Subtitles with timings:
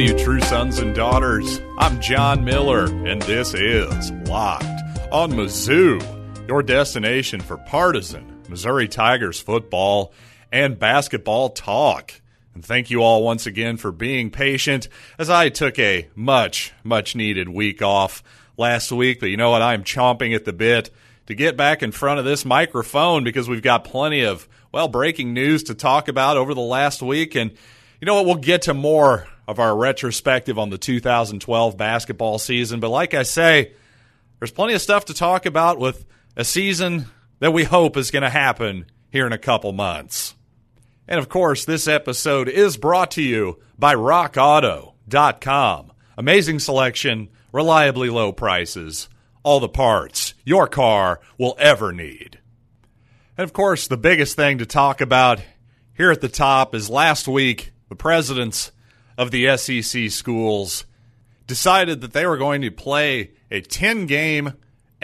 [0.00, 1.60] you true sons and daughters.
[1.76, 4.64] I'm John Miller, and this is Locked
[5.12, 10.14] on Mizzou, your destination for partisan Missouri Tigers football
[10.50, 12.14] and basketball talk.
[12.54, 17.14] And thank you all once again for being patient as I took a much, much
[17.14, 18.22] needed week off
[18.56, 19.20] last week.
[19.20, 19.60] But you know what?
[19.60, 20.88] I'm chomping at the bit
[21.26, 25.34] to get back in front of this microphone because we've got plenty of, well, breaking
[25.34, 27.34] news to talk about over the last week.
[27.34, 27.50] And
[28.00, 28.24] you know what?
[28.24, 32.78] We'll get to more of our retrospective on the 2012 basketball season.
[32.78, 33.72] But like I say,
[34.38, 37.06] there's plenty of stuff to talk about with a season
[37.40, 40.36] that we hope is going to happen here in a couple months.
[41.08, 45.92] And of course, this episode is brought to you by RockAuto.com.
[46.16, 49.08] Amazing selection, reliably low prices,
[49.42, 52.38] all the parts your car will ever need.
[53.36, 55.40] And of course, the biggest thing to talk about
[55.92, 58.70] here at the top is last week the presidents
[59.20, 60.86] of the SEC schools
[61.46, 64.54] decided that they were going to play a 10 game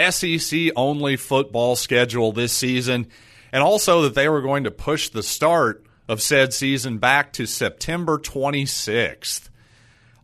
[0.08, 3.08] SEC only football schedule this season,
[3.52, 7.44] and also that they were going to push the start of said season back to
[7.44, 9.50] September 26th.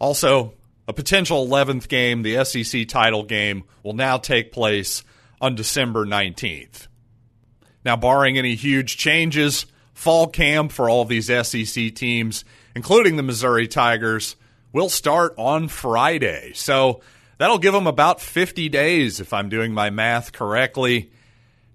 [0.01, 0.55] Also,
[0.89, 5.05] a potential 11th game, the SEC title game, will now take place
[5.39, 6.87] on December 19th.
[7.84, 13.23] Now, barring any huge changes, fall camp for all of these SEC teams, including the
[13.23, 14.37] Missouri Tigers,
[14.73, 16.53] will start on Friday.
[16.55, 17.01] So
[17.39, 21.12] that'll give them about 50 days, if I'm doing my math correctly,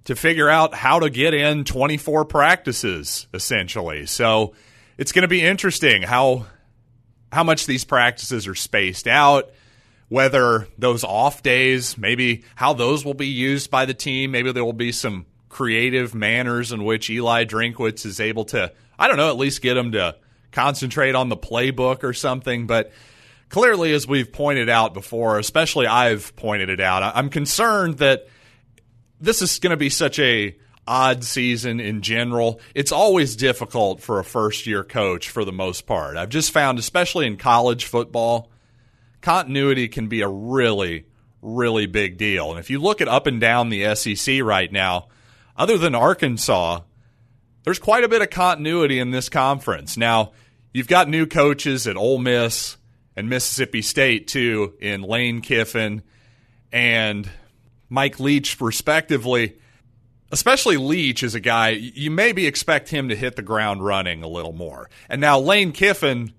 [0.05, 4.05] to figure out how to get in 24 practices, essentially.
[4.05, 4.53] So
[4.97, 6.45] it's going to be interesting how
[7.31, 9.51] how much these practices are spaced out
[10.09, 14.31] whether those off days, maybe how those will be used by the team.
[14.31, 19.07] Maybe there will be some creative manners in which Eli Drinkwitz is able to, I
[19.07, 20.15] don't know, at least get him to
[20.51, 22.67] concentrate on the playbook or something.
[22.67, 22.91] But
[23.49, 28.27] clearly, as we've pointed out before, especially I've pointed it out, I'm concerned that
[29.19, 32.59] this is going to be such a odd season in general.
[32.73, 36.15] It's always difficult for a first year coach for the most part.
[36.17, 38.49] I've just found, especially in college football,
[39.21, 41.05] continuity can be a really,
[41.41, 42.51] really big deal.
[42.51, 45.07] And if you look at up and down the SEC right now,
[45.57, 46.81] other than Arkansas,
[47.67, 49.97] there's quite a bit of continuity in this conference.
[49.97, 50.31] Now,
[50.71, 52.77] you've got new coaches at Ole Miss
[53.13, 56.01] and Mississippi State, too, in Lane Kiffin
[56.71, 57.29] and
[57.89, 59.57] Mike Leach, respectively.
[60.31, 64.29] Especially Leach is a guy, you maybe expect him to hit the ground running a
[64.29, 64.89] little more.
[65.09, 66.31] And now Lane Kiffin,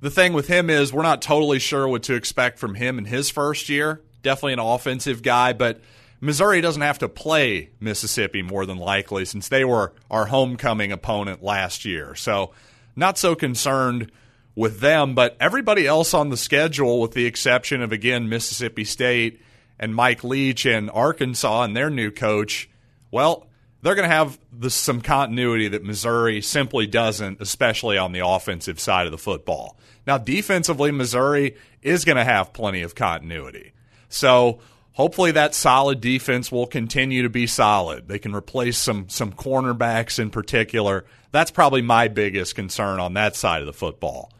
[0.00, 3.04] the thing with him is we're not totally sure what to expect from him in
[3.04, 4.02] his first year.
[4.22, 5.80] Definitely an offensive guy, but
[6.24, 11.42] Missouri doesn't have to play Mississippi more than likely since they were our homecoming opponent
[11.42, 12.14] last year.
[12.14, 12.52] So,
[12.94, 14.12] not so concerned
[14.54, 19.42] with them, but everybody else on the schedule, with the exception of, again, Mississippi State
[19.80, 22.70] and Mike Leach and Arkansas and their new coach,
[23.10, 23.48] well,
[23.82, 24.38] they're going to have
[24.68, 29.76] some continuity that Missouri simply doesn't, especially on the offensive side of the football.
[30.06, 33.72] Now, defensively, Missouri is going to have plenty of continuity.
[34.08, 34.60] So,
[34.92, 38.08] hopefully that solid defense will continue to be solid.
[38.08, 41.04] They can replace some some cornerbacks in particular.
[41.30, 44.32] That's probably my biggest concern on that side of the football.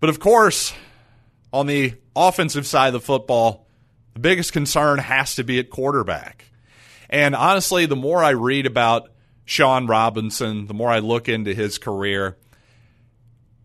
[0.00, 0.72] But of course,
[1.52, 3.66] on the offensive side of the football,
[4.14, 6.46] the biggest concern has to be at quarterback.
[7.08, 9.10] And honestly, the more I read about
[9.44, 12.36] Shawn Robinson, the more I look into his career,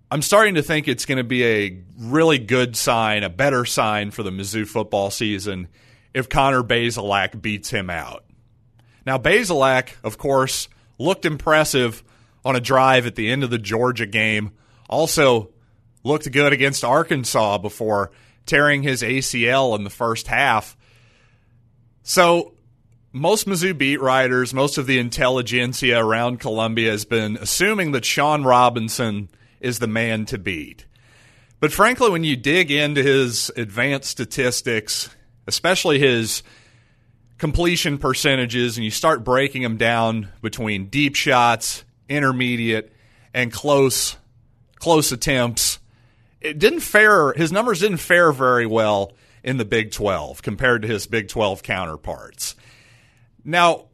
[0.09, 4.11] I'm starting to think it's going to be a really good sign, a better sign
[4.11, 5.67] for the Mizzou football season
[6.15, 8.23] if Connor Bazelak beats him out.
[9.05, 12.03] Now, Bazelak, of course, looked impressive
[12.45, 14.51] on a drive at the end of the Georgia game.
[14.89, 15.51] Also
[16.05, 18.11] looked good against Arkansas before
[18.45, 20.77] tearing his ACL in the first half.
[22.01, 22.53] So,
[23.11, 28.43] most Mizzou beat writers, most of the intelligentsia around Columbia has been assuming that Shawn
[28.43, 29.27] Robinson
[29.59, 30.85] is the man to beat.
[31.59, 35.14] But frankly, when you dig into his advanced statistics,
[35.47, 36.43] especially his
[37.37, 42.93] completion percentages, and you start breaking them down between deep shots, intermediate,
[43.33, 44.17] and close
[44.77, 45.79] close attempts.
[46.41, 49.13] It didn't fare his numbers didn't fare very well
[49.43, 52.55] in the Big 12 compared to his Big 12 counterparts.
[53.43, 53.85] Now,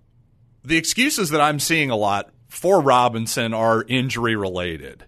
[0.64, 5.06] the excuses that I'm seeing a lot for Robinson are injury related.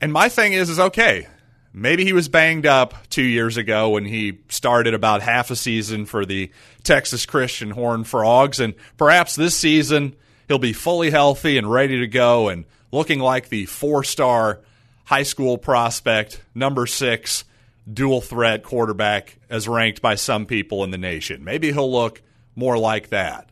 [0.00, 1.26] And my thing is is okay,
[1.76, 6.06] Maybe he was banged up two years ago when he started about half a season
[6.06, 6.52] for the
[6.84, 10.14] Texas Christian Horned Frogs, and perhaps this season
[10.46, 14.60] he'll be fully healthy and ready to go and looking like the four star
[15.06, 17.44] high school prospect, number six,
[17.92, 21.42] dual threat quarterback as ranked by some people in the nation.
[21.42, 22.22] Maybe he'll look
[22.54, 23.50] more like that.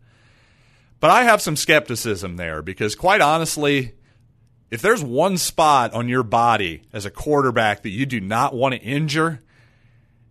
[1.01, 3.95] But I have some skepticism there because, quite honestly,
[4.73, 8.75] if there's one spot on your body as a quarterback that you do not want
[8.75, 9.43] to injure,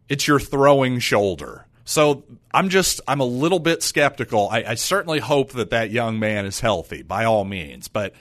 [0.10, 1.68] it's your throwing shoulder.
[1.86, 4.50] So I'm just, I'm a little bit skeptical.
[4.50, 7.88] I, I certainly hope that that young man is healthy by all means.
[7.88, 8.16] But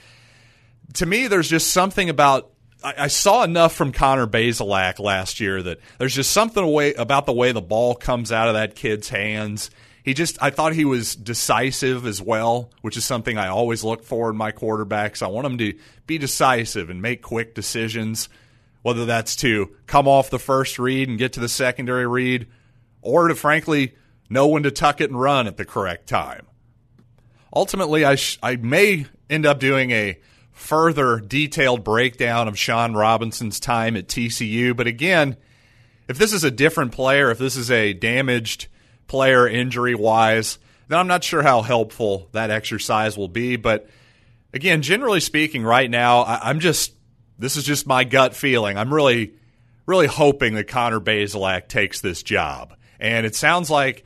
[0.95, 2.51] to me, there's just something about
[2.85, 7.33] I, saw enough from Connor Bazelak last year that there's just something away about the
[7.33, 9.71] way the ball comes out of that kid's hands.
[10.11, 14.03] He just I thought he was decisive as well, which is something I always look
[14.03, 15.23] for in my quarterbacks.
[15.23, 15.79] I want him to
[16.09, 18.29] be decisive and make quick decisions,
[18.83, 22.49] whether that's to come off the first read and get to the secondary read,
[23.03, 23.95] or to frankly
[24.29, 26.45] know when to tuck it and run at the correct time.
[27.55, 30.19] Ultimately, I sh- I may end up doing a
[30.51, 34.77] further detailed breakdown of Shawn Robinson's time at TCU.
[34.77, 35.37] But again,
[36.09, 38.67] if this is a different player, if this is a damaged
[39.11, 43.57] player injury wise, then I'm not sure how helpful that exercise will be.
[43.57, 43.91] But
[44.55, 46.93] again, generally speaking, right now, I, am just,
[47.37, 48.79] this is just my gut feeling.
[48.79, 49.35] I'm really,
[49.85, 52.77] really hoping that Connor Bazelak takes this job.
[53.01, 54.05] And it sounds like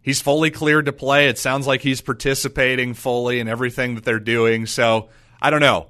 [0.00, 1.26] he's fully cleared to play.
[1.26, 4.66] It sounds like he's participating fully in everything that they're doing.
[4.66, 5.08] So,
[5.42, 5.88] I don't know.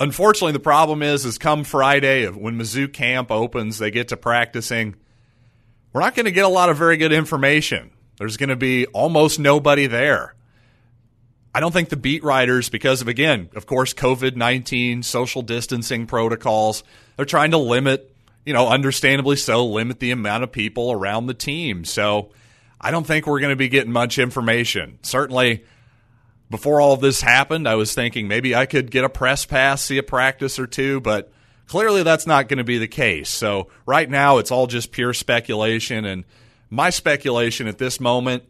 [0.00, 4.96] Unfortunately, the problem is, is come Friday when Mizzou camp opens, they get to practicing.
[5.94, 7.92] We're not going to get a lot of very good information.
[8.18, 10.34] There's going to be almost nobody there.
[11.54, 16.08] I don't think the beat writers, because of again, of course, COVID nineteen, social distancing
[16.08, 16.82] protocols,
[17.16, 18.12] they're trying to limit,
[18.44, 21.84] you know, understandably so, limit the amount of people around the team.
[21.84, 22.32] So
[22.80, 24.98] I don't think we're going to be getting much information.
[25.02, 25.64] Certainly,
[26.50, 29.84] before all of this happened, I was thinking maybe I could get a press pass,
[29.84, 31.30] see a practice or two, but
[31.66, 33.30] clearly that's not going to be the case.
[33.30, 36.04] So right now, it's all just pure speculation.
[36.04, 36.24] And
[36.70, 38.44] my speculation at this moment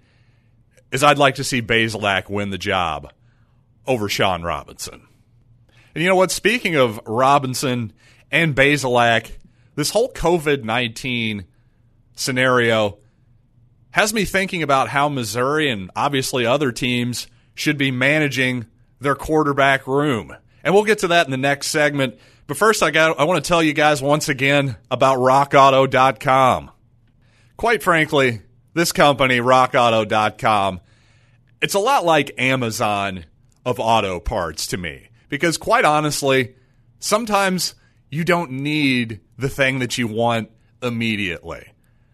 [0.92, 3.12] is I'd like to see Bazelak win the job
[3.86, 5.06] over Shawn Robinson.
[5.94, 6.30] And you know what?
[6.30, 7.92] Speaking of Robinson
[8.30, 9.32] and Bazelak,
[9.74, 11.44] this whole COVID 19
[12.14, 12.98] scenario
[13.90, 18.66] has me thinking about how Missouri and obviously other teams should be managing
[19.00, 20.34] their quarterback room.
[20.64, 22.18] And we'll get to that in the next segment.
[22.46, 26.70] But first, I got I want to tell you guys once again about rockauto.com.
[27.56, 28.42] Quite frankly,
[28.74, 30.80] this company, rockauto.com,
[31.62, 33.24] it's a lot like Amazon
[33.64, 35.08] of auto parts to me.
[35.28, 36.54] Because quite honestly,
[36.98, 37.74] sometimes
[38.10, 40.50] you don't need the thing that you want
[40.82, 41.66] immediately.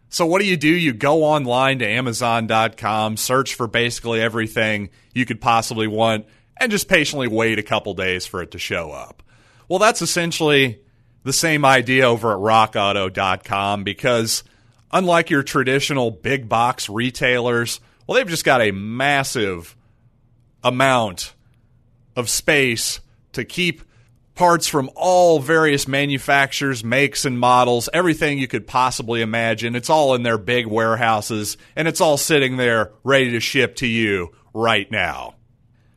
[0.09, 0.69] So what do you do?
[0.69, 6.27] You go online to Amazon.com, search for basically everything you could possibly want,
[6.61, 9.23] and just patiently wait a couple days for it to show up.
[9.71, 10.81] Well, that's essentially
[11.23, 14.43] the same idea over at RockAuto.com because
[14.91, 19.77] unlike your traditional big box retailers, well, they've just got a massive
[20.65, 21.35] amount
[22.17, 22.99] of space
[23.31, 23.83] to keep
[24.35, 29.77] parts from all various manufacturers, makes, and models, everything you could possibly imagine.
[29.77, 33.87] It's all in their big warehouses, and it's all sitting there ready to ship to
[33.87, 35.37] you right now.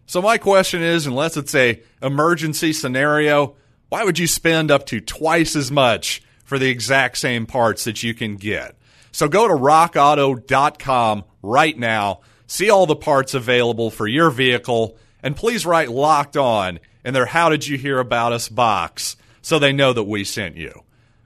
[0.05, 3.55] So my question is, unless it's a emergency scenario,
[3.93, 8.01] why would you spend up to twice as much for the exact same parts that
[8.01, 8.75] you can get?
[9.11, 15.35] So go to rockauto.com right now, see all the parts available for your vehicle, and
[15.35, 19.71] please write locked on in their How Did You Hear About Us box so they
[19.71, 20.73] know that we sent you.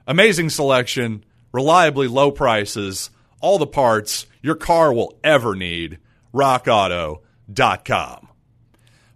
[0.06, 3.08] Amazing selection, reliably low prices,
[3.40, 6.00] all the parts your car will ever need.
[6.34, 8.28] RockAuto.com.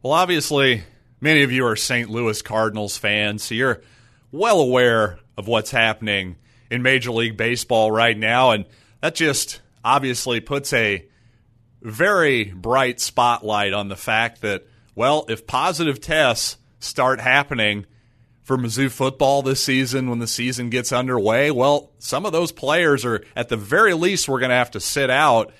[0.02, 0.84] Well, obviously,
[1.22, 2.10] many of you are St.
[2.10, 3.80] Louis Cardinals fans, so you're
[4.30, 6.36] well aware of what's happening
[6.70, 8.66] in Major League Baseball right now, and
[9.00, 11.06] that just obviously puts a
[11.80, 17.86] very bright spotlight on the fact that well, if positive tests start happening
[18.42, 23.04] for Mizzou football this season when the season gets underway, well, some of those players
[23.04, 25.52] are at the very least we're going to have to sit out.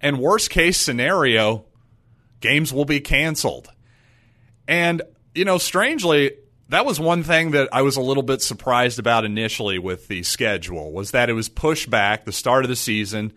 [0.00, 1.66] And worst case scenario,
[2.40, 3.68] games will be canceled.
[4.68, 5.02] And,
[5.34, 6.32] you know, strangely,
[6.68, 10.22] that was one thing that I was a little bit surprised about initially with the
[10.22, 13.32] schedule was that it was pushed back the start of the season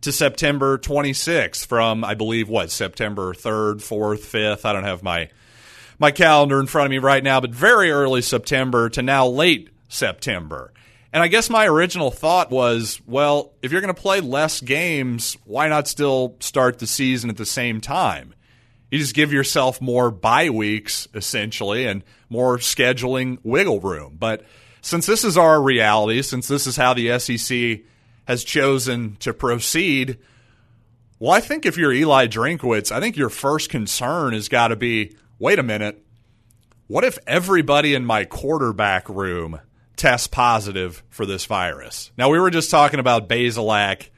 [0.00, 4.64] to September 26th from I believe what September 3rd, 4th, 5th.
[4.64, 5.30] I don't have my
[5.98, 9.70] my calendar in front of me right now, but very early September to now late
[9.88, 10.72] September.
[11.12, 15.36] And I guess my original thought was, well, if you're going to play less games,
[15.44, 18.34] why not still start the season at the same time?
[18.90, 24.16] You just give yourself more bye weeks essentially and more scheduling wiggle room.
[24.18, 24.44] But
[24.82, 27.80] since this is our reality, since this is how the SEC
[28.26, 30.18] has chosen to proceed,
[31.18, 34.76] well, I think if you're Eli Drinkwitz, I think your first concern has got to
[34.76, 36.04] be wait a minute,
[36.86, 39.60] what if everybody in my quarterback room
[39.96, 42.12] tests positive for this virus?
[42.16, 44.10] Now, we were just talking about Bazelak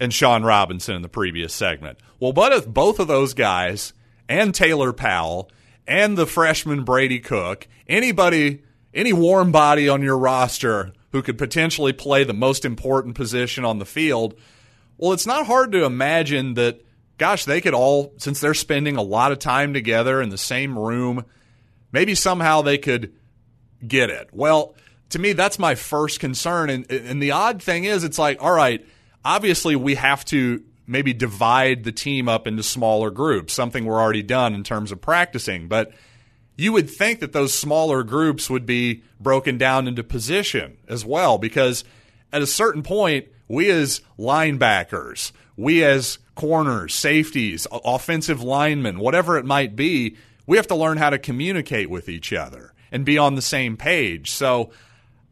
[0.00, 1.98] and Shawn Robinson in the previous segment.
[2.20, 3.92] Well, but if both of those guys
[4.28, 5.50] and Taylor Powell
[5.86, 8.62] and the freshman Brady Cook, anybody,
[8.94, 13.78] any warm body on your roster who could potentially play the most important position on
[13.78, 14.34] the field,
[14.96, 16.84] well, it's not hard to imagine that,
[17.16, 20.78] gosh, they could all, since they're spending a lot of time together in the same
[20.78, 21.24] room,
[21.92, 23.14] maybe somehow they could
[23.86, 24.28] get it.
[24.32, 24.74] Well,
[25.10, 26.68] to me, that's my first concern.
[26.68, 28.86] And, and the odd thing is, it's like, all right,
[29.24, 34.22] obviously we have to maybe divide the team up into smaller groups, something we're already
[34.22, 35.68] done in terms of practicing.
[35.68, 35.92] But
[36.56, 41.38] you would think that those smaller groups would be broken down into position as well,
[41.38, 41.84] because
[42.32, 49.44] at a certain point, we as linebackers, we as corners, safeties, offensive linemen, whatever it
[49.44, 53.34] might be, we have to learn how to communicate with each other and be on
[53.34, 54.30] the same page.
[54.30, 54.70] So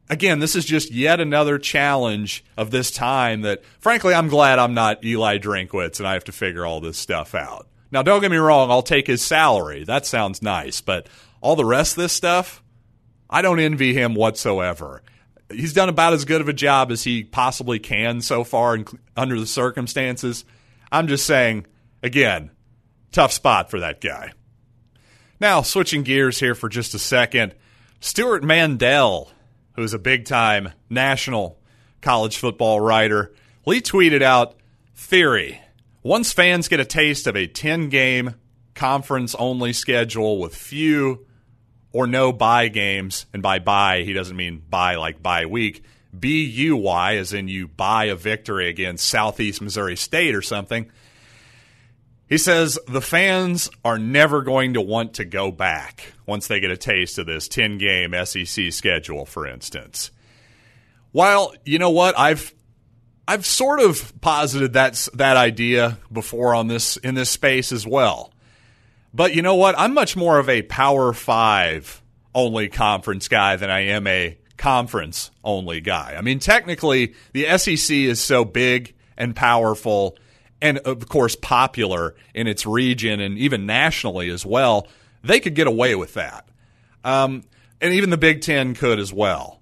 [0.09, 4.75] again, this is just yet another challenge of this time that, frankly, I'm glad I'm
[4.75, 7.69] not Eli Drinkwitz and I have to figure all this stuff out.
[7.91, 9.85] Now, don't get me wrong, I'll take his salary.
[9.85, 10.81] That sounds nice.
[10.81, 11.09] But
[11.41, 12.63] all the rest of this stuff,
[13.31, 15.03] I don't envy him whatsoever.
[15.51, 18.79] He's done about as good of a job as he possibly can so far
[19.17, 20.45] under the circumstances.
[20.91, 21.67] I'm just saying,
[22.03, 22.51] again,
[23.13, 24.33] tough spot for that guy.
[25.39, 27.55] Now, switching gears here for just a second,
[28.01, 29.31] Stewart Mandel
[29.77, 31.59] who's a big time national
[32.01, 33.33] college football writer,
[33.67, 34.57] Lee tweeted out
[34.95, 35.61] theory.
[36.03, 38.35] Once fans get a taste of a 10 game
[38.75, 41.27] conference only schedule with few
[41.93, 45.83] or no bye games, and by bye, he doesn't mean bye like bye week,
[46.19, 50.91] B U Y, as in you buy a victory against Southeast Missouri State or something.
[52.29, 56.73] He says the fans are never going to want to go back once they get
[56.73, 60.11] a taste of this 10 game SEC schedule, for instance.
[61.13, 62.53] While, you know what, I've
[63.29, 68.33] I've sort of posited that that idea before on this in this space as well.
[69.15, 69.77] But you know what?
[69.79, 72.03] I'm much more of a Power 5
[72.35, 76.15] only conference guy than I am a conference only guy.
[76.19, 80.17] I mean, technically, the SEC is so big and powerful
[80.61, 84.89] and of course popular in its region and even nationally as well,
[85.23, 86.49] they could get away with that.
[87.05, 87.45] Um,
[87.81, 89.61] and even the Big Ten could as well.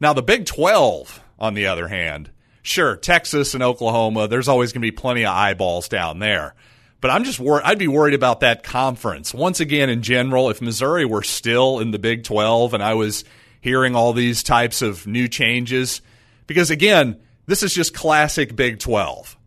[0.00, 2.30] Now, the Big 12, on the other hand,
[2.62, 6.54] sure, Texas and Oklahoma, there's always going to be plenty of eyeballs down there.
[7.00, 7.64] But I'm just worried.
[7.64, 9.32] I'd be worried about that conference.
[9.32, 13.24] Once again, in general, if Missouri were still in the Big 12 and I was
[13.60, 16.00] hearing all these types of new changes,
[16.46, 19.37] because again, this is just classic Big 12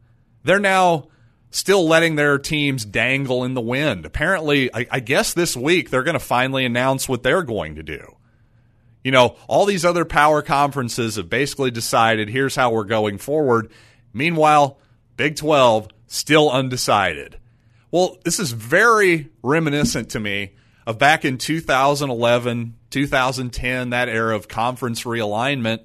[0.44, 1.08] they're now
[1.52, 4.06] still letting their teams dangle in the wind.
[4.06, 7.84] Apparently, I, I guess this week they're going to finally announce what they're going to
[7.84, 8.16] do.
[9.04, 13.72] You know, all these other power conferences have basically decided here's how we're going forward.
[14.14, 14.80] Meanwhile,
[15.18, 17.38] Big 12 still undecided.
[17.92, 20.54] Well, this is very reminiscent to me
[20.88, 25.84] of back in 2011, 2010, that era of conference realignment,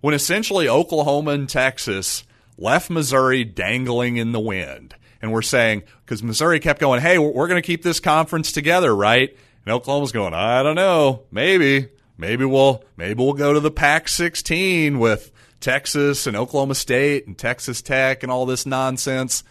[0.00, 2.24] when essentially Oklahoma and Texas
[2.58, 4.94] left Missouri dangling in the wind.
[5.20, 8.94] And we're saying, because Missouri kept going, hey, we're going to keep this conference together,
[8.94, 9.36] right?
[9.64, 14.08] And Oklahoma's going, I don't know, maybe, maybe we'll, maybe we'll go to the Pac
[14.08, 15.30] 16 with
[15.60, 19.44] Texas and Oklahoma State and Texas Tech and all this nonsense.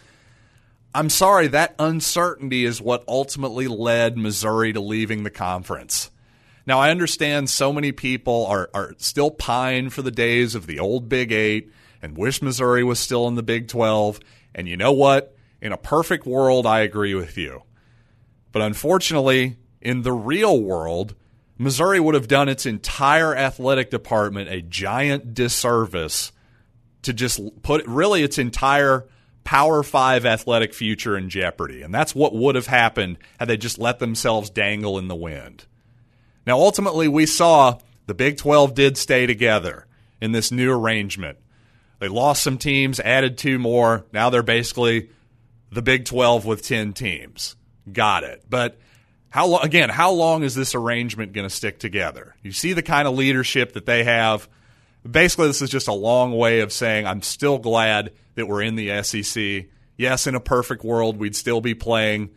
[0.93, 6.11] I'm sorry, that uncertainty is what ultimately led Missouri to leaving the conference.
[6.67, 10.79] Now, I understand so many people are, are still pine for the days of the
[10.79, 14.19] old Big Eight and wish Missouri was still in the Big 12.
[14.55, 15.35] And you know what?
[15.61, 17.63] In a perfect world, I agree with you.
[18.51, 21.15] But unfortunately, in the real world,
[21.57, 26.31] Missouri would have done its entire athletic department a giant disservice
[27.03, 29.07] to just put really its entire
[29.43, 31.81] Power Five athletic future in jeopardy.
[31.81, 35.65] And that's what would have happened had they just let themselves dangle in the wind.
[36.45, 39.87] Now, ultimately, we saw the Big 12 did stay together
[40.19, 41.37] in this new arrangement.
[42.01, 44.05] They lost some teams, added two more.
[44.11, 45.11] Now they're basically
[45.71, 47.55] the Big 12 with 10 teams.
[47.93, 48.43] Got it.
[48.49, 48.79] But
[49.29, 52.35] how long, again, how long is this arrangement going to stick together?
[52.41, 54.49] You see the kind of leadership that they have.
[55.09, 58.75] Basically, this is just a long way of saying I'm still glad that we're in
[58.75, 59.65] the SEC.
[59.95, 62.31] Yes, in a perfect world, we'd still be playing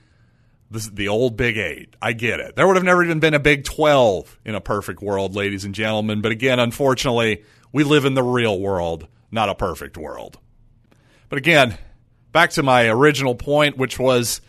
[0.70, 1.96] the, the old Big Eight.
[2.02, 2.54] I get it.
[2.54, 5.74] There would have never even been a Big 12 in a perfect world, ladies and
[5.74, 6.20] gentlemen.
[6.20, 10.38] But again, unfortunately, we live in the real world, not a perfect world.
[11.28, 11.76] But again,
[12.32, 14.40] back to my original point, which was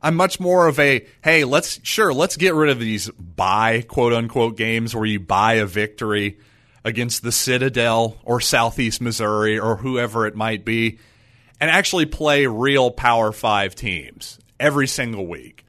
[0.00, 4.14] I'm much more of a hey, let's sure, let's get rid of these buy quote
[4.14, 6.38] unquote games where you buy a victory
[6.84, 10.98] against the Citadel or Southeast Missouri or whoever it might be
[11.60, 15.66] and actually play real Power 5 teams every single week.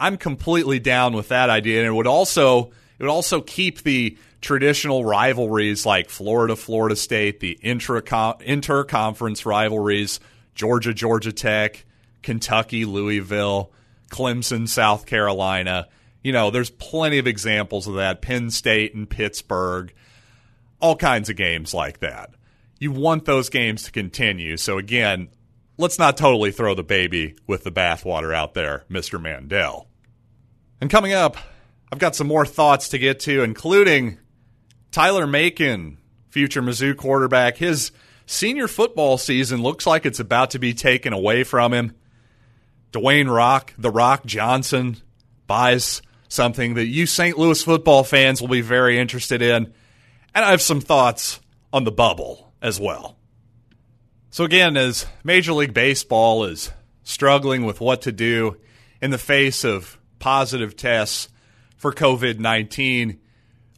[0.00, 4.16] I'm completely down with that idea and it would also it would also keep the
[4.40, 8.02] traditional rivalries like Florida Florida State, the intra
[8.40, 10.20] inter-conference rivalries,
[10.54, 11.84] Georgia Georgia Tech,
[12.22, 13.72] Kentucky, Louisville,
[14.10, 15.88] Clemson, South Carolina.
[16.22, 18.22] You know, there's plenty of examples of that.
[18.22, 19.92] Penn State and Pittsburgh,
[20.80, 22.30] all kinds of games like that.
[22.78, 24.56] You want those games to continue.
[24.56, 25.28] So, again,
[25.78, 29.20] let's not totally throw the baby with the bathwater out there, Mr.
[29.20, 29.88] Mandel.
[30.80, 31.36] And coming up,
[31.90, 34.18] I've got some more thoughts to get to, including
[34.90, 35.98] Tyler Macon,
[36.30, 37.56] future Mizzou quarterback.
[37.56, 37.92] His
[38.26, 41.94] senior football season looks like it's about to be taken away from him.
[42.92, 44.96] Dwayne Rock, The Rock Johnson,
[45.46, 47.38] buys something that you St.
[47.38, 49.72] Louis football fans will be very interested in.
[50.34, 51.40] And I have some thoughts
[51.72, 53.16] on the bubble as well.
[54.30, 56.70] So, again, as Major League Baseball is
[57.02, 58.58] struggling with what to do
[59.00, 61.28] in the face of positive tests
[61.76, 63.18] for COVID 19,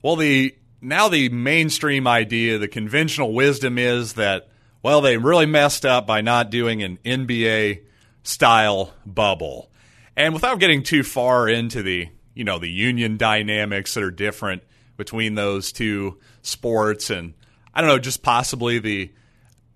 [0.03, 4.49] well, the now the mainstream idea, the conventional wisdom is that,
[4.83, 7.83] well, they really messed up by not doing an NBA
[8.23, 9.71] style bubble.
[10.17, 14.63] And without getting too far into the, you know, the union dynamics that are different
[14.97, 17.35] between those two sports and
[17.73, 19.13] I don't know, just possibly the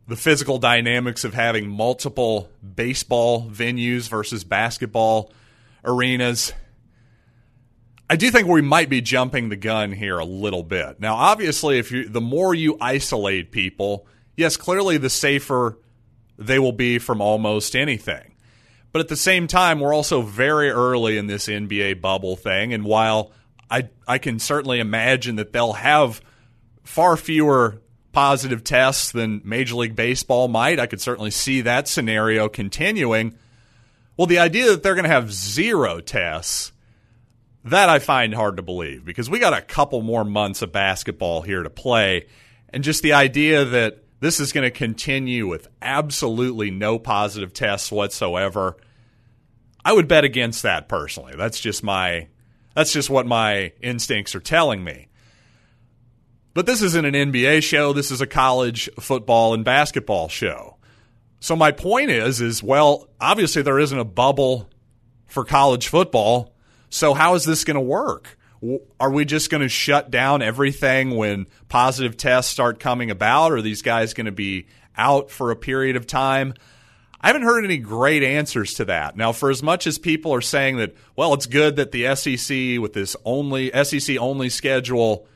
[0.06, 5.32] the physical dynamics of having multiple baseball venues versus basketball
[5.82, 6.52] arenas.
[8.08, 11.00] I do think we might be jumping the gun here a little bit.
[11.00, 15.78] Now, obviously, if you the more you isolate people, yes, clearly the safer
[16.36, 18.34] they will be from almost anything.
[18.92, 22.72] But at the same time, we're also very early in this NBA bubble thing.
[22.72, 23.32] And while
[23.70, 26.20] I, I can certainly imagine that they'll have
[26.84, 27.80] far fewer
[28.12, 33.36] positive tests than Major League Baseball might, I could certainly see that scenario continuing.
[34.16, 36.70] Well, the idea that they're going to have zero tests,
[37.64, 41.42] that I find hard to believe because we got a couple more months of basketball
[41.42, 42.26] here to play.
[42.68, 47.90] And just the idea that this is going to continue with absolutely no positive tests
[47.90, 48.76] whatsoever.
[49.84, 51.34] I would bet against that personally.
[51.36, 52.28] That's just my
[52.74, 55.08] that's just what my instincts are telling me.
[56.54, 60.76] But this isn't an NBA show, this is a college football and basketball show.
[61.40, 64.70] So my point is is well, obviously there isn't a bubble
[65.26, 66.53] for college football.
[66.94, 68.38] So how is this going to work?
[68.98, 73.52] are we just going to shut down everything when positive tests start coming about?
[73.52, 76.54] Are these guys going to be out for a period of time?
[77.20, 79.16] I haven't heard any great answers to that.
[79.16, 82.80] Now, for as much as people are saying that, well, it's good that the SEC
[82.80, 85.26] with this only SEC only schedule,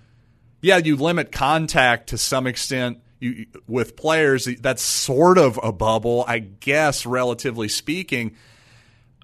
[0.62, 4.46] yeah, you limit contact to some extent you, with players.
[4.60, 8.36] That's sort of a bubble, I guess, relatively speaking.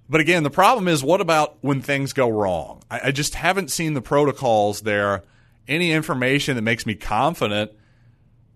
[0.09, 2.83] But again, the problem is what about when things go wrong?
[2.91, 5.23] I, I just haven't seen the protocols there,
[5.67, 7.73] any information that makes me confident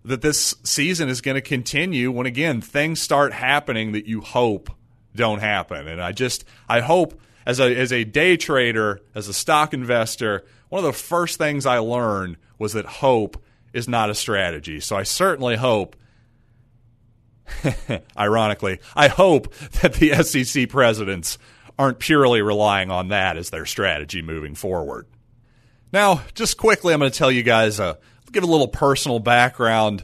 [0.05, 4.69] that this season is going to continue when again things start happening that you hope
[5.15, 5.87] don't happen.
[5.87, 10.45] And I just I hope as a as a day trader, as a stock investor,
[10.69, 13.41] one of the first things I learned was that hope
[13.73, 14.79] is not a strategy.
[14.79, 15.95] So I certainly hope
[18.17, 21.37] ironically, I hope that the SEC presidents
[21.77, 25.07] aren't purely relying on that as their strategy moving forward.
[25.91, 27.95] Now, just quickly, I'm going to tell you guys, uh,
[28.31, 30.03] give a little personal background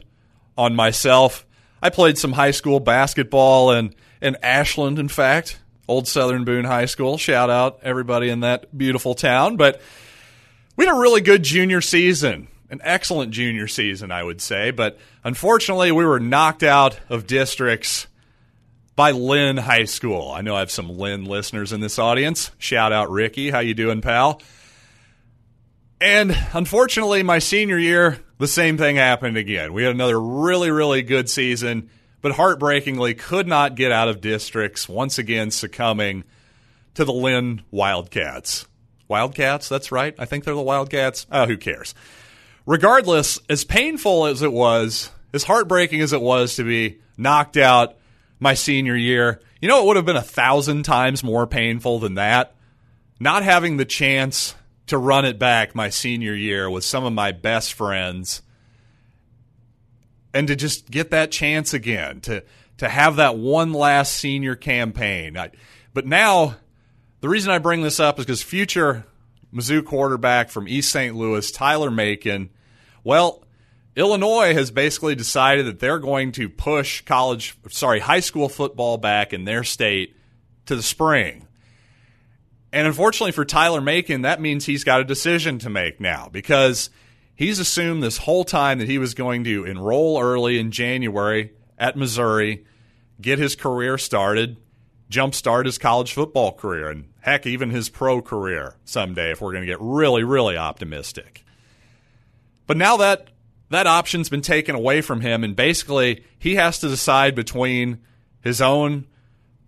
[0.56, 1.46] on myself.
[1.82, 6.86] I played some high school basketball in, in Ashland, in fact, Old Southern Boone High
[6.86, 7.18] School.
[7.18, 9.56] Shout out everybody in that beautiful town.
[9.56, 9.80] But
[10.76, 14.70] we had a really good junior season an excellent junior season, I would say.
[14.70, 18.06] But unfortunately, we were knocked out of districts
[18.96, 20.30] by Linn High School.
[20.30, 22.50] I know I have some Linn listeners in this audience.
[22.58, 23.50] Shout out Ricky.
[23.50, 24.40] How you doing, pal?
[26.00, 29.72] And unfortunately, my senior year, the same thing happened again.
[29.72, 34.88] We had another really, really good season, but heartbreakingly could not get out of districts,
[34.88, 36.24] once again succumbing
[36.94, 38.66] to the Linn Wildcats.
[39.08, 40.14] Wildcats, that's right.
[40.18, 41.26] I think they're the Wildcats.
[41.30, 41.94] Oh, who cares?
[42.66, 47.96] Regardless, as painful as it was, as heartbreaking as it was to be knocked out
[48.38, 52.14] my senior year, you know, it would have been a thousand times more painful than
[52.14, 52.56] that
[53.18, 54.54] not having the chance
[54.86, 58.42] to run it back my senior year with some of my best friends
[60.32, 62.42] and to just get that chance again to
[62.78, 65.38] to have that one last senior campaign.
[65.38, 65.50] I,
[65.94, 66.56] but now
[67.20, 69.06] the reason I bring this up is because future
[69.52, 71.16] Mizzou quarterback from East St.
[71.16, 72.50] Louis, Tyler Macon,
[73.06, 73.44] well,
[73.94, 79.32] Illinois has basically decided that they're going to push college, sorry, high school football back
[79.32, 80.16] in their state
[80.66, 81.46] to the spring.
[82.72, 86.90] And unfortunately for Tyler Macon, that means he's got a decision to make now because
[87.36, 91.96] he's assumed this whole time that he was going to enroll early in January at
[91.96, 92.66] Missouri,
[93.20, 94.56] get his career started,
[95.08, 99.64] jumpstart his college football career, and heck, even his pro career someday if we're going
[99.64, 101.44] to get really, really optimistic.
[102.66, 103.28] But now that
[103.70, 107.98] that option's been taken away from him, and basically he has to decide between
[108.40, 109.06] his own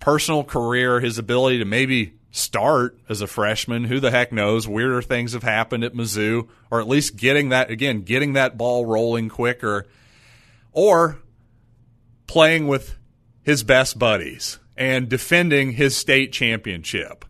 [0.01, 3.85] personal career, his ability to maybe start as a freshman.
[3.85, 4.69] Who the heck knows?
[4.69, 8.87] Weirder things have happened at Mizzou, or at least getting that again, getting that ball
[8.87, 9.87] rolling quicker,
[10.73, 11.19] or
[12.27, 12.97] playing with
[13.43, 17.25] his best buddies and defending his state championship.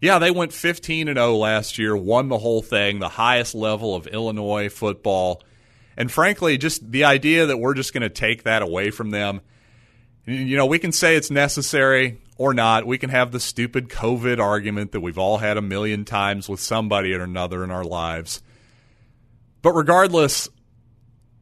[0.00, 3.94] Yeah, they went 15 and 0 last year, won the whole thing, the highest level
[3.94, 5.42] of Illinois football.
[5.96, 9.40] And frankly, just the idea that we're just going to take that away from them
[10.28, 12.86] you know, we can say it's necessary or not.
[12.86, 16.60] We can have the stupid COVID argument that we've all had a million times with
[16.60, 18.42] somebody or another in our lives.
[19.62, 20.46] But regardless,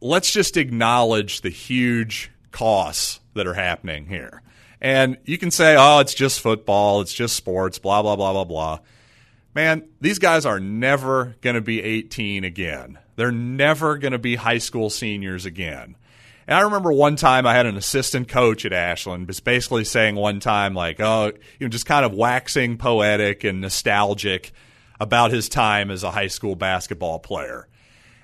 [0.01, 4.40] let's just acknowledge the huge costs that are happening here.
[4.81, 8.45] And you can say, oh, it's just football, it's just sports, blah, blah, blah, blah,
[8.45, 8.79] blah.
[9.55, 12.99] Man, these guys are never going to be 18 again.
[13.17, 15.97] They're never going to be high school seniors again.
[16.47, 20.15] And I remember one time I had an assistant coach at Ashland, was basically saying
[20.15, 24.53] one time like, oh, you know, just kind of waxing poetic and nostalgic
[25.01, 27.67] about his time as a high school basketball player.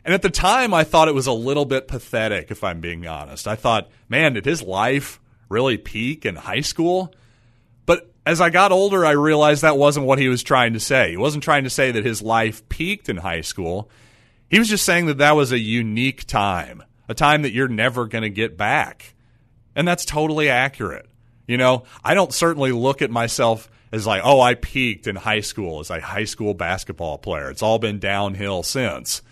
[0.05, 3.07] And at the time, I thought it was a little bit pathetic, if I'm being
[3.07, 3.49] honest.
[3.49, 5.21] I thought, man, did his life
[5.53, 7.15] really peak in high school?
[7.87, 11.11] But as I got older, I realized that wasn't what he was trying to say.
[11.11, 13.89] He wasn't trying to say that his life peaked in high school.
[14.51, 18.07] He was just saying that that was a unique time a time that you're never
[18.07, 19.15] going to get back.
[19.75, 21.07] And that's totally accurate.
[21.47, 25.41] You know, I don't certainly look at myself as like, oh, I peaked in high
[25.41, 27.51] school as a high school basketball player.
[27.51, 29.23] It's all been downhill since.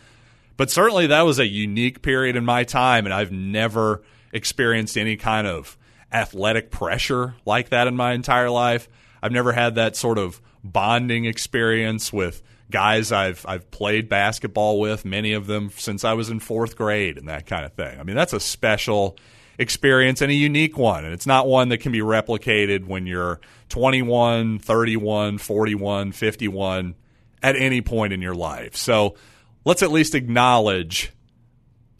[0.56, 4.02] But certainly that was a unique period in my time, and I've never
[4.32, 5.78] experienced any kind of
[6.12, 8.88] athletic pressure like that in my entire life.
[9.22, 15.04] I've never had that sort of bonding experience with guys I've I've played basketball with,
[15.04, 17.98] many of them since I was in fourth grade and that kind of thing.
[17.98, 19.16] I mean, that's a special
[19.58, 21.04] experience and a unique one.
[21.04, 26.94] And it's not one that can be replicated when you're 21, 31, 41, 51
[27.42, 28.74] at any point in your life.
[28.74, 29.16] So
[29.64, 31.12] let's at least acknowledge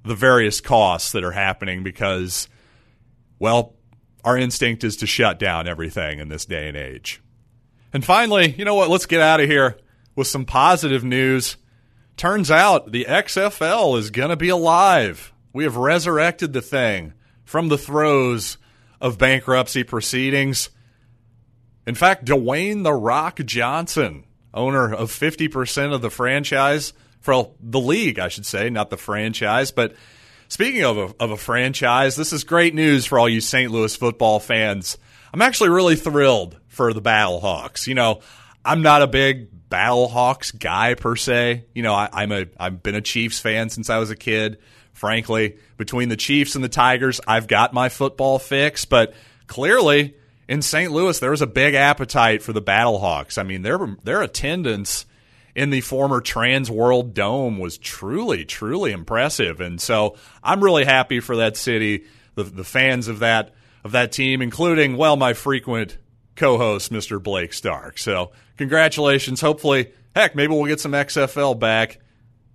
[0.05, 2.49] the various costs that are happening because,
[3.39, 3.75] well,
[4.25, 7.23] our instinct is to shut down everything in this day and age.
[7.93, 8.91] And finally, you know what?
[8.91, 9.79] Let's get out of here
[10.15, 11.57] with some positive news.
[12.17, 15.33] Turns out the XFL is going to be alive.
[15.53, 18.59] We have resurrected the thing from the throes
[19.01, 20.71] of bankruptcy proceedings.
[21.87, 28.19] In fact, Dwayne The Rock Johnson, owner of 50% of the franchise, for the league,
[28.19, 29.73] I should say, not the franchise.
[29.73, 29.95] But
[30.51, 33.71] speaking of a, of a franchise, this is great news for all you St.
[33.71, 34.99] Louis football fans.
[35.33, 37.87] I'm actually really thrilled for the Battlehawks.
[37.87, 38.21] You know,
[38.63, 41.65] I'm not a big Battlehawks guy per se.
[41.75, 44.59] You know, I, am a I've been a Chiefs fan since I was a kid.
[44.93, 48.85] Frankly, between the Chiefs and the Tigers, I've got my football fix.
[48.85, 49.15] But
[49.47, 50.15] clearly,
[50.49, 50.91] in St.
[50.91, 53.39] Louis, there was a big appetite for the Battlehawks.
[53.39, 55.07] I mean, their their attendance
[55.55, 59.61] in the former Trans World Dome was truly, truly impressive.
[59.61, 64.13] And so I'm really happy for that city, the the fans of that of that
[64.13, 65.99] team, including well my frequent
[66.37, 67.23] co-host, Mr.
[67.23, 67.99] Blake Stark.
[67.99, 69.41] So congratulations.
[69.41, 71.99] Hopefully, heck, maybe we'll get some XFL back.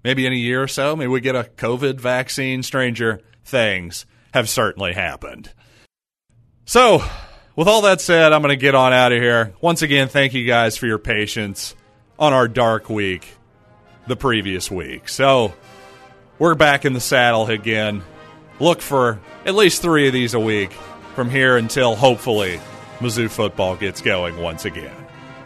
[0.04, 0.96] Maybe in a year or so.
[0.96, 2.62] Maybe we get a COVID vaccine.
[2.62, 4.06] Stranger things
[4.36, 5.52] have certainly happened.
[6.66, 7.04] So,
[7.56, 9.56] with all that said, I'm going to get on out of here.
[9.62, 11.74] Once again, thank you guys for your patience
[12.18, 13.36] on our dark week
[14.08, 15.10] the previous week.
[15.10, 15.54] So,
[16.38, 18.04] we're back in the saddle again.
[18.60, 20.74] Look for at least three of these a week
[21.16, 22.60] from here until hopefully
[23.00, 24.96] Mizzou football gets going once again.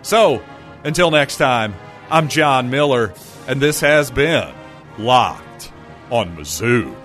[0.02, 0.44] So,
[0.84, 1.76] until next time,
[2.10, 3.14] I'm John Miller,
[3.48, 4.54] and this has been
[4.98, 5.72] Locked
[6.10, 6.96] on Mizzou.